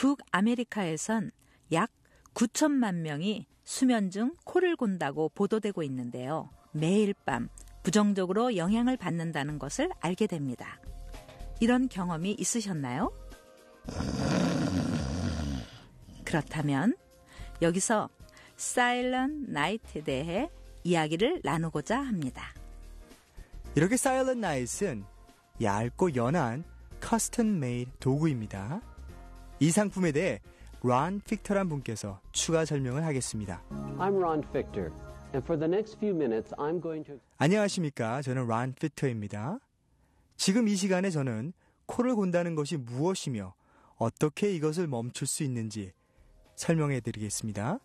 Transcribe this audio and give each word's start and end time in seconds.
북아메리카에선 0.00 1.30
약 1.72 1.90
9천만 2.32 3.00
명이 3.02 3.46
수면 3.64 4.10
중 4.10 4.34
코를 4.44 4.74
곤다고 4.74 5.28
보도되고 5.34 5.82
있는데요. 5.82 6.48
매일 6.72 7.12
밤 7.26 7.50
부정적으로 7.82 8.56
영향을 8.56 8.96
받는다는 8.96 9.58
것을 9.58 9.90
알게 10.00 10.26
됩니다. 10.26 10.80
이런 11.60 11.86
경험이 11.90 12.34
있으셨나요? 12.38 13.12
그렇다면 16.24 16.96
여기서 17.60 18.08
사일런 18.56 19.44
나이트에 19.48 20.02
대해 20.02 20.50
이야기를 20.82 21.42
나누고자 21.44 22.00
합니다. 22.00 22.54
이렇게 23.74 23.98
사일런 23.98 24.40
나이트는 24.40 25.04
얇고 25.60 26.14
연한 26.14 26.64
custom 27.02 27.44
made 27.58 27.90
도구입니다. 28.00 28.80
이 29.62 29.70
상품에 29.70 30.10
대해 30.12 30.40
론 30.82 31.20
픽터란 31.20 31.68
분께서 31.68 32.18
추가 32.32 32.64
설명을 32.64 33.04
하겠습니다. 33.04 33.62
I'm 33.98 34.16
Ron 34.16 34.42
Fichter, 34.48 34.90
and 35.34 35.44
for 35.44 35.58
the 35.58 35.70
next 35.70 35.98
few 35.98 36.14
minutes, 36.14 36.54
I'm 36.56 36.82
going 36.82 37.04
to. 37.04 37.20
안녕하십니까. 37.36 38.22
저는 38.22 38.46
론 38.46 38.72
픽터입니다. 38.72 39.58
지금 40.38 40.66
이 40.66 40.76
시간에 40.76 41.10
저는 41.10 41.52
코를 41.84 42.14
곤다는 42.14 42.54
것이 42.54 42.78
무엇이며 42.78 43.52
어떻게 43.96 44.50
이것을 44.54 44.86
멈출 44.86 45.26
수 45.26 45.42
있는지 45.42 45.92
설명해 46.56 47.00
드리겠습니다. 47.00 47.80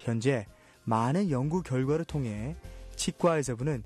현재 0.00 0.44
많은 0.82 1.30
연구 1.30 1.62
결과를 1.62 2.04
통해 2.04 2.56
치과 2.96 3.36
의사분은 3.36 3.84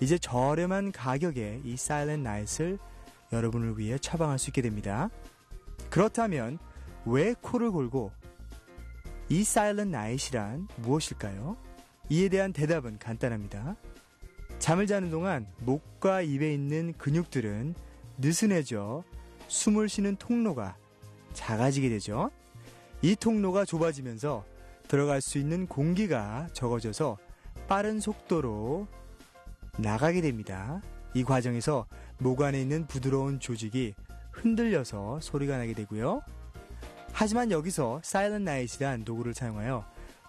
이제 0.00 0.18
저렴한 0.18 0.90
가격에 0.90 1.60
이 1.64 1.76
사일렌 1.76 2.24
나잇을 2.24 2.80
여러분을 3.32 3.78
위해 3.78 3.96
처방할 3.96 4.40
수 4.40 4.50
있게 4.50 4.60
됩니다. 4.60 5.08
그렇다면 5.92 6.58
왜 7.04 7.34
코를 7.34 7.70
골고 7.70 8.12
이 9.28 9.44
사일렌 9.44 9.90
나잇이란 9.90 10.66
무엇일까요? 10.76 11.58
이에 12.08 12.30
대한 12.30 12.54
대답은 12.54 12.98
간단합니다. 12.98 13.76
잠을 14.58 14.86
자는 14.86 15.10
동안 15.10 15.46
목과 15.58 16.22
입에 16.22 16.54
있는 16.54 16.94
근육들은 16.94 17.74
느슨해져 18.16 19.04
숨을 19.48 19.90
쉬는 19.90 20.16
통로가 20.16 20.78
작아지게 21.34 21.90
되죠. 21.90 22.30
이 23.02 23.14
통로가 23.14 23.66
좁아지면서 23.66 24.46
들어갈 24.88 25.20
수 25.20 25.36
있는 25.36 25.66
공기가 25.66 26.48
적어져서 26.54 27.18
빠른 27.68 28.00
속도로 28.00 28.86
나가게 29.76 30.22
됩니다. 30.22 30.80
이 31.12 31.22
과정에서 31.22 31.86
목 32.16 32.40
안에 32.40 32.62
있는 32.62 32.86
부드러운 32.86 33.40
조직이 33.40 33.94
흔들려서 34.32 35.20
소리가 35.20 35.58
나게 35.58 35.74
되고요. 35.74 36.22
하지만 37.12 37.50
여기서 37.50 38.00
사일런 38.02 38.44
나잇이란 38.44 39.04
도구를 39.04 39.34
사용하여 39.34 39.84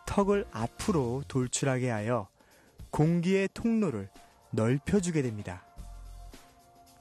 턱을 0.05 0.45
앞으로 0.51 1.23
돌출하게 1.27 1.89
하여 1.89 2.27
공기의 2.91 3.49
통로를 3.53 4.09
넓혀주게 4.51 5.21
됩니다. 5.21 5.65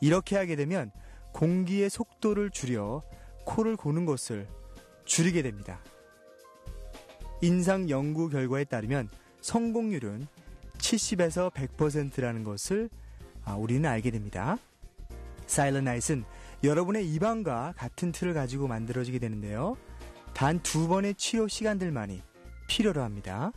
이렇게 0.00 0.36
하게 0.36 0.56
되면 0.56 0.90
공기의 1.32 1.90
속도를 1.90 2.50
줄여 2.50 3.02
코를 3.44 3.76
고는 3.76 4.06
것을 4.06 4.48
줄이게 5.04 5.42
됩니다. 5.42 5.80
인상 7.40 7.90
연구 7.90 8.28
결과에 8.28 8.64
따르면 8.64 9.08
성공률은 9.40 10.26
70에서 10.78 11.52
100%라는 11.52 12.44
것을 12.44 12.88
아, 13.44 13.54
우리는 13.54 13.84
알게 13.88 14.10
됩니다. 14.10 14.58
사일런 15.46 15.84
나잇은 15.84 16.24
여러분의 16.64 17.08
입안과 17.12 17.74
같은 17.76 18.12
틀을 18.12 18.34
가지고 18.34 18.68
만들어지게 18.68 19.18
되는데요. 19.18 19.76
단 20.32 20.62
두 20.62 20.88
번의 20.88 21.14
치료 21.16 21.48
시간들만이 21.48 22.22
필요로 22.68 23.02
합니다. 23.02 23.52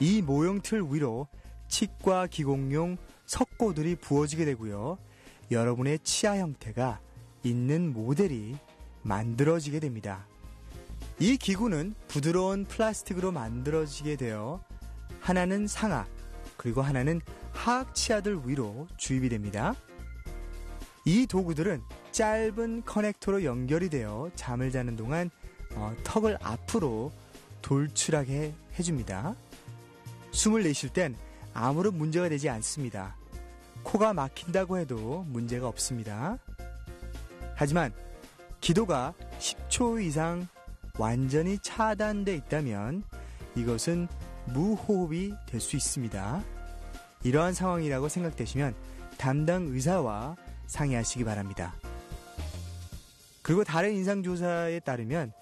이 0.00 0.22
모형 0.22 0.60
틀 0.60 0.82
위로 0.82 1.28
치과 1.68 2.26
기공용 2.26 2.96
석고들이 3.26 3.96
부어지게 3.96 4.44
되고요. 4.46 4.98
여러분의 5.50 5.98
치아 6.00 6.36
형태가 6.38 7.00
있는 7.42 7.92
모델이 7.92 8.56
만들어지게 9.02 9.78
됩니다. 9.80 10.26
이 11.20 11.36
기구는 11.36 11.94
부드러운 12.08 12.64
플라스틱으로 12.64 13.32
만들어지게 13.32 14.16
되어 14.16 14.62
하나는 15.20 15.66
상하 15.66 16.06
그리고 16.56 16.82
하나는 16.82 17.20
하악 17.52 17.94
치아들 17.94 18.40
위로 18.44 18.86
주입이 18.96 19.28
됩니다. 19.28 19.74
이 21.04 21.26
도구들은 21.26 21.82
짧은 22.12 22.84
커넥터로 22.84 23.44
연결이 23.44 23.88
되어 23.88 24.30
잠을 24.34 24.70
자는 24.70 24.96
동안 24.96 25.30
어, 25.74 25.94
턱을 26.04 26.38
앞으로 26.42 27.12
돌출하게 27.62 28.54
해줍니다. 28.78 29.34
숨을 30.30 30.62
내쉴 30.62 30.90
땐 30.90 31.16
아무런 31.54 31.96
문제가 31.96 32.28
되지 32.28 32.48
않습니다. 32.48 33.16
코가 33.82 34.12
막힌다고 34.12 34.78
해도 34.78 35.24
문제가 35.28 35.68
없습니다. 35.68 36.38
하지만 37.54 37.92
기도가 38.60 39.14
10초 39.38 40.02
이상 40.04 40.46
완전히 40.98 41.58
차단돼 41.58 42.34
있다면 42.34 43.02
이것은 43.54 44.08
무호흡이 44.46 45.32
될 45.46 45.60
수 45.60 45.76
있습니다. 45.76 46.42
이러한 47.24 47.52
상황이라고 47.54 48.08
생각되시면 48.08 48.74
담당 49.16 49.66
의사와 49.66 50.36
상의하시기 50.66 51.24
바랍니다. 51.24 51.74
그리고 53.48 53.64
다른 53.64 53.94
인상조사에 53.94 54.80
따르면 54.80 55.32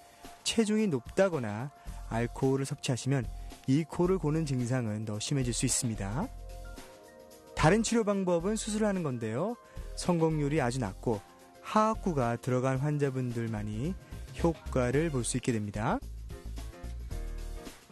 체중이 0.45 0.87
높다거나 0.87 1.71
알코올을 2.07 2.63
섭취하시면 2.63 3.25
이 3.67 3.83
코를 3.83 4.17
고는 4.17 4.45
증상은 4.45 5.03
더 5.03 5.19
심해질 5.19 5.53
수 5.53 5.65
있습니다. 5.65 6.29
다른 7.53 7.83
치료 7.83 8.05
방법은 8.05 8.55
수술하는 8.55 9.03
건데요. 9.03 9.57
성공률이 9.97 10.61
아주 10.61 10.79
낮고 10.79 11.19
하악구가 11.61 12.37
들어간 12.37 12.77
환자분들만이 12.77 13.93
효과를 14.41 15.09
볼 15.09 15.25
수 15.25 15.35
있게 15.35 15.51
됩니다. 15.51 15.99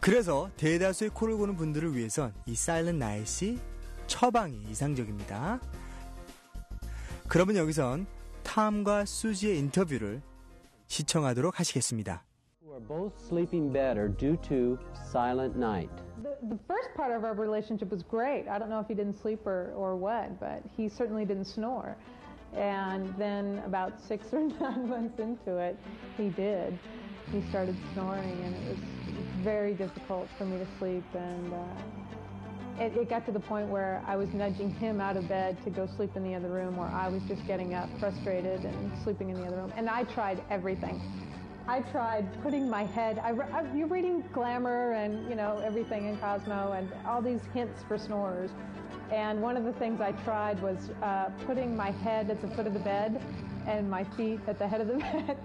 그래서 0.00 0.48
대다수의 0.56 1.10
코를 1.10 1.36
고는 1.36 1.56
분들을 1.56 1.94
위해선 1.94 2.32
이 2.46 2.54
사일런 2.54 2.98
나잇이 2.98 3.58
처방이 4.06 4.62
이상적입니다. 4.70 5.60
그러면 7.28 7.56
여기선 7.56 8.06
탐과 8.45 9.05
수지의 9.05 9.57
인터뷰를 9.59 10.21
시청하도록 10.87 11.59
하시겠습니다. 11.59 12.23
Who 12.61 12.73
are 12.73 12.85
both 12.85 13.13
sleeping 13.25 13.71
better 13.71 14.09
due 14.09 14.37
to 14.49 14.77
silent 15.09 15.57
night. 15.57 15.91
The, 16.21 16.35
the 16.47 16.59
first 16.67 16.93
part 16.95 17.15
of 17.15 17.23
our 17.23 17.33
relationship 17.33 17.91
was 17.91 18.03
great. 18.03 18.47
I 18.47 18.59
don't 18.59 18.69
know 18.69 18.79
if 18.79 18.87
he 18.87 18.93
didn't 18.93 19.19
sleep 19.19 19.45
or, 19.45 19.73
or 19.75 19.95
what, 19.95 20.39
but 20.39 20.63
he 20.77 20.89
certainly 20.89 21.25
didn't 21.25 21.47
snore. 21.47 21.95
And 22.55 23.13
then 23.17 23.63
about 23.65 23.99
six 23.99 24.33
or 24.33 24.41
nine 24.59 24.89
months 24.89 25.19
into 25.19 25.57
it, 25.57 25.77
he 26.17 26.29
did. 26.29 26.77
He 27.31 27.41
started 27.49 27.77
snoring, 27.93 28.37
and 28.43 28.55
it 28.55 28.69
was 28.69 28.79
very 29.43 29.73
difficult 29.73 30.27
for 30.37 30.45
me 30.45 30.57
to 30.57 30.67
sleep. 30.77 31.05
And 31.15 31.53
uh, 31.53 31.57
it, 32.78 32.96
it 32.96 33.08
got 33.08 33.24
to 33.26 33.32
the 33.32 33.40
point 33.40 33.68
where 33.68 34.02
I 34.06 34.16
was 34.16 34.28
nudging 34.34 34.70
him 34.74 35.00
out 35.00 35.16
of 35.16 35.28
bed 35.28 35.56
to 35.64 35.70
go 35.70 35.88
sleep 35.96 36.16
in 36.16 36.22
the 36.22 36.34
other 36.34 36.48
room, 36.48 36.78
or 36.78 36.86
I 36.86 37.08
was 37.08 37.22
just 37.28 37.46
getting 37.46 37.74
up 37.74 37.88
frustrated 37.98 38.64
and 38.64 38.92
sleeping 39.02 39.30
in 39.30 39.40
the 39.40 39.46
other 39.46 39.56
room. 39.56 39.72
And 39.76 39.88
I 39.88 40.04
tried 40.04 40.42
everything. 40.50 41.00
I 41.68 41.80
tried 41.80 42.26
putting 42.42 42.70
my 42.70 42.84
head. 42.84 43.18
I, 43.18 43.30
I, 43.30 43.74
you're 43.74 43.88
reading 43.88 44.22
Glamour 44.32 44.92
and 44.92 45.28
you 45.28 45.34
know 45.34 45.60
everything 45.64 46.06
in 46.06 46.16
Cosmo 46.18 46.72
and 46.72 46.92
all 47.06 47.20
these 47.20 47.40
hints 47.52 47.82
for 47.88 47.98
snorers. 47.98 48.50
And 49.10 49.40
one 49.40 49.56
of 49.56 49.64
the 49.64 49.72
things 49.72 50.00
I 50.00 50.12
tried 50.12 50.60
was 50.62 50.90
uh, 51.02 51.30
putting 51.46 51.76
my 51.76 51.90
head 51.90 52.30
at 52.30 52.40
the 52.40 52.48
foot 52.48 52.66
of 52.66 52.72
the 52.72 52.80
bed 52.80 53.20
and 53.66 53.90
my 53.90 54.04
feet 54.04 54.40
at 54.46 54.58
the 54.58 54.66
head 54.66 54.80
of 54.80 54.86
the 54.86 54.94
bed. 54.98 55.36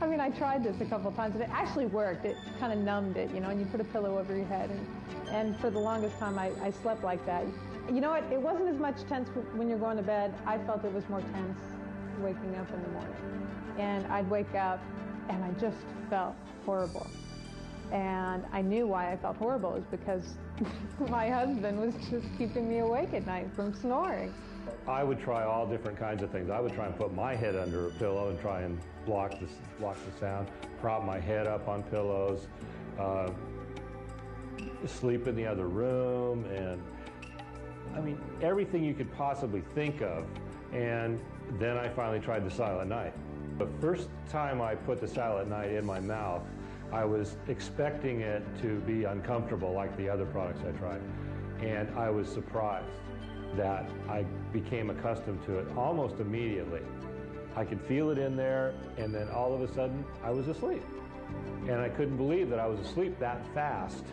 I 0.00 0.06
mean, 0.06 0.20
I 0.20 0.30
tried 0.30 0.62
this 0.62 0.80
a 0.80 0.84
couple 0.84 1.08
of 1.08 1.16
times, 1.16 1.34
and 1.34 1.42
it 1.42 1.50
actually 1.50 1.86
worked. 1.86 2.24
It 2.24 2.36
kind 2.60 2.72
of 2.72 2.78
numbed 2.78 3.16
it, 3.16 3.30
you 3.32 3.40
know, 3.40 3.48
and 3.48 3.58
you 3.58 3.66
put 3.66 3.80
a 3.80 3.84
pillow 3.84 4.18
over 4.18 4.36
your 4.36 4.46
head. 4.46 4.70
And, 4.70 4.86
and 5.28 5.60
for 5.60 5.70
the 5.70 5.78
longest 5.78 6.18
time, 6.18 6.38
I, 6.38 6.52
I 6.62 6.70
slept 6.70 7.02
like 7.02 7.24
that. 7.26 7.44
You 7.90 8.00
know 8.00 8.10
what? 8.10 8.24
It 8.32 8.40
wasn't 8.40 8.68
as 8.68 8.76
much 8.76 9.04
tense 9.08 9.28
when 9.54 9.68
you're 9.68 9.78
going 9.78 9.96
to 9.96 10.02
bed. 10.02 10.34
I 10.46 10.58
felt 10.58 10.84
it 10.84 10.92
was 10.92 11.08
more 11.08 11.20
tense 11.20 11.58
waking 12.20 12.54
up 12.56 12.70
in 12.72 12.82
the 12.82 12.88
morning. 12.88 13.48
And 13.78 14.06
I'd 14.06 14.28
wake 14.30 14.54
up, 14.54 14.80
and 15.28 15.42
I 15.42 15.50
just 15.52 15.78
felt 16.10 16.34
horrible. 16.64 17.06
And 17.92 18.44
I 18.52 18.62
knew 18.62 18.86
why 18.86 19.12
I 19.12 19.16
felt 19.16 19.36
horrible 19.36 19.74
is 19.74 19.84
because 19.90 20.34
my 21.08 21.28
husband 21.28 21.78
was 21.78 21.94
just 22.10 22.26
keeping 22.38 22.68
me 22.68 22.78
awake 22.78 23.12
at 23.14 23.26
night 23.26 23.48
from 23.54 23.74
snoring. 23.74 24.32
I 24.86 25.02
would 25.02 25.18
try 25.18 25.44
all 25.44 25.66
different 25.66 25.98
kinds 25.98 26.22
of 26.22 26.30
things. 26.30 26.50
I 26.50 26.60
would 26.60 26.72
try 26.72 26.86
and 26.86 26.96
put 26.96 27.14
my 27.14 27.34
head 27.34 27.56
under 27.56 27.88
a 27.88 27.90
pillow 27.92 28.28
and 28.28 28.40
try 28.40 28.62
and 28.62 28.78
block 29.06 29.32
the, 29.40 29.46
block 29.78 29.96
the 30.04 30.18
sound, 30.18 30.48
prop 30.80 31.04
my 31.04 31.18
head 31.18 31.46
up 31.46 31.68
on 31.68 31.82
pillows, 31.84 32.46
uh, 32.98 33.30
sleep 34.86 35.26
in 35.26 35.36
the 35.36 35.46
other 35.46 35.66
room, 35.66 36.44
and 36.46 36.82
I 37.94 38.00
mean, 38.00 38.20
everything 38.42 38.84
you 38.84 38.94
could 38.94 39.12
possibly 39.16 39.62
think 39.74 40.02
of. 40.02 40.26
And 40.72 41.20
then 41.58 41.76
I 41.76 41.88
finally 41.88 42.20
tried 42.20 42.44
the 42.44 42.50
silent 42.50 42.90
night. 42.90 43.14
The 43.58 43.68
first 43.80 44.08
time 44.28 44.60
I 44.60 44.74
put 44.74 45.00
the 45.00 45.06
Silent 45.06 45.48
Night 45.48 45.70
in 45.70 45.86
my 45.86 46.00
mouth, 46.00 46.42
I 46.92 47.04
was 47.04 47.36
expecting 47.46 48.20
it 48.20 48.42
to 48.62 48.80
be 48.80 49.04
uncomfortable 49.04 49.72
like 49.72 49.96
the 49.96 50.08
other 50.08 50.26
products 50.26 50.60
I 50.66 50.72
tried. 50.76 51.00
And 51.60 51.88
I 51.96 52.10
was 52.10 52.28
surprised 52.28 52.86
that 53.56 53.88
I 54.08 54.24
became 54.52 54.90
accustomed 54.90 55.44
to 55.46 55.58
it 55.58 55.66
almost 55.76 56.16
immediately. 56.20 56.80
I 57.56 57.64
could 57.64 57.80
feel 57.80 58.10
it 58.10 58.18
in 58.18 58.36
there, 58.36 58.74
and 58.96 59.14
then 59.14 59.28
all 59.28 59.54
of 59.54 59.60
a 59.60 59.72
sudden, 59.72 60.04
I 60.22 60.30
was 60.30 60.48
asleep. 60.48 60.82
And 61.68 61.80
I 61.80 61.88
couldn't 61.88 62.16
believe 62.16 62.50
that 62.50 62.58
I 62.58 62.66
was 62.66 62.80
asleep 62.80 63.18
that 63.20 63.46
fast 63.54 64.04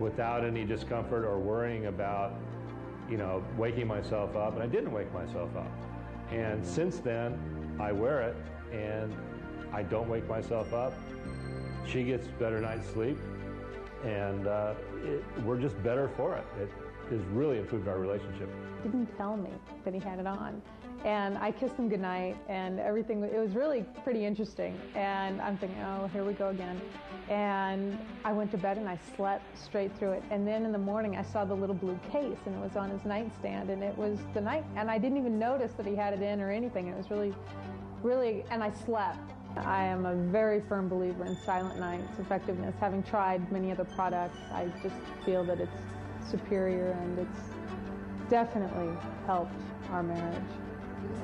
without 0.00 0.44
any 0.44 0.64
discomfort 0.64 1.24
or 1.24 1.38
worrying 1.38 1.86
about, 1.86 2.34
you 3.08 3.16
know, 3.16 3.42
waking 3.56 3.86
myself 3.86 4.36
up. 4.36 4.54
And 4.54 4.62
I 4.62 4.66
didn't 4.66 4.92
wake 4.92 5.12
myself 5.14 5.56
up. 5.56 5.70
And 6.30 6.64
since 6.64 6.98
then, 6.98 7.38
I 7.78 7.92
wear 7.92 8.20
it, 8.22 8.36
and 8.72 9.14
I 9.72 9.82
don't 9.82 10.08
wake 10.08 10.28
myself 10.28 10.72
up. 10.74 10.92
She 11.86 12.02
gets 12.02 12.26
better 12.26 12.60
night's 12.60 12.88
sleep, 12.88 13.16
and 14.04 14.48
uh, 14.48 14.74
it, 15.04 15.22
we're 15.44 15.60
just 15.60 15.80
better 15.82 16.08
for 16.16 16.36
it. 16.36 16.44
It 16.60 16.70
has 17.10 17.20
really 17.32 17.58
improved 17.58 17.88
our 17.88 17.98
relationship. 17.98 18.48
didn't 18.82 19.16
tell 19.16 19.36
me 19.36 19.50
that 19.84 19.94
he 19.94 20.00
had 20.00 20.18
it 20.18 20.26
on. 20.26 20.62
And 21.04 21.38
I 21.38 21.52
kissed 21.52 21.76
him 21.76 21.88
goodnight 21.88 22.36
and 22.48 22.80
everything. 22.80 23.22
It 23.22 23.38
was 23.38 23.54
really 23.54 23.84
pretty 24.02 24.24
interesting. 24.24 24.80
And 24.94 25.40
I'm 25.40 25.56
thinking, 25.56 25.80
oh, 25.82 26.08
here 26.08 26.24
we 26.24 26.32
go 26.32 26.48
again. 26.48 26.80
And 27.28 27.98
I 28.24 28.32
went 28.32 28.50
to 28.52 28.58
bed 28.58 28.76
and 28.76 28.88
I 28.88 28.98
slept 29.16 29.44
straight 29.58 29.96
through 29.98 30.12
it. 30.12 30.24
And 30.30 30.46
then 30.46 30.64
in 30.64 30.72
the 30.72 30.78
morning, 30.78 31.16
I 31.16 31.22
saw 31.22 31.44
the 31.44 31.54
little 31.54 31.74
blue 31.74 31.98
case 32.10 32.38
and 32.46 32.54
it 32.54 32.60
was 32.60 32.76
on 32.76 32.90
his 32.90 33.04
nightstand. 33.04 33.70
And 33.70 33.82
it 33.82 33.96
was 33.96 34.18
the 34.34 34.40
night, 34.40 34.64
and 34.76 34.90
I 34.90 34.98
didn't 34.98 35.18
even 35.18 35.38
notice 35.38 35.72
that 35.72 35.86
he 35.86 35.94
had 35.94 36.12
it 36.12 36.22
in 36.22 36.40
or 36.40 36.50
anything. 36.50 36.88
It 36.88 36.96
was 36.96 37.10
really, 37.10 37.34
really, 38.02 38.44
and 38.50 38.62
I 38.62 38.72
slept. 38.84 39.32
I 39.56 39.84
am 39.84 40.04
a 40.04 40.14
very 40.14 40.60
firm 40.60 40.88
believer 40.88 41.24
in 41.24 41.36
Silent 41.46 41.78
Night's 41.80 42.18
effectiveness. 42.18 42.74
Having 42.78 43.04
tried 43.04 43.50
many 43.50 43.72
other 43.72 43.84
products, 43.84 44.36
I 44.52 44.66
just 44.82 44.96
feel 45.24 45.44
that 45.44 45.60
it's 45.60 45.72
superior 46.30 46.92
and 47.00 47.18
it's 47.18 47.56
definitely 48.28 48.92
helped 49.26 49.52
our 49.92 50.02
marriage 50.02 50.52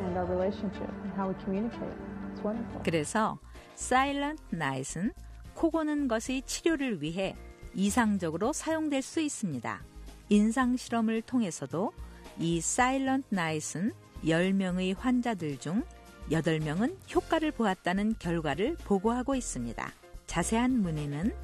and 0.04 0.16
our 0.16 0.26
relationship 0.26 0.90
and 1.02 1.12
how 1.16 1.28
we 1.28 1.34
communicate. 1.44 1.94
It's 2.32 2.42
wonderful. 2.42 2.82
그래서 2.84 3.38
Silent 3.74 4.42
Night은 4.52 5.12
코 5.54 5.70
고는 5.70 6.08
것의 6.08 6.42
치료를 6.46 7.02
위해 7.02 7.36
이상적으로 7.74 8.52
사용될 8.52 9.02
수 9.02 9.20
있습니다. 9.20 9.82
인상 10.28 10.76
실험을 10.76 11.22
통해서도 11.22 11.92
이 12.38 12.58
Silent 12.58 13.28
Night은 13.32 13.92
10명의 14.24 14.96
환자들 14.96 15.58
중 15.58 15.82
8명은 16.30 16.96
효과를 17.14 17.50
보았다는 17.52 18.14
결과를 18.18 18.76
보고하고 18.84 19.34
있습니다. 19.34 19.92
자세한 20.26 20.80
문의는 20.80 21.34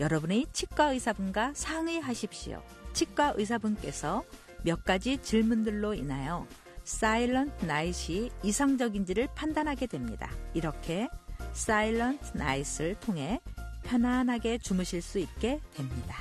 여러분의 0.00 0.46
치과 0.52 0.90
의사분과 0.90 1.52
상의하십시오. 1.54 2.62
치과 2.94 3.34
의사분께서 3.36 4.24
몇 4.62 4.84
가지 4.84 5.18
질문들로 5.18 5.92
인하여 5.94 6.46
Silent 6.86 7.52
Night이 7.64 8.30
이상적인지를 8.42 9.28
판단하게 9.34 9.86
됩니다. 9.86 10.30
이렇게 10.54 11.08
Silent 11.52 12.32
Night을 12.34 12.94
통해 13.00 13.40
편안하게 13.82 14.58
주무실 14.58 15.02
수 15.02 15.18
있게 15.18 15.60
됩니다. 15.74 16.16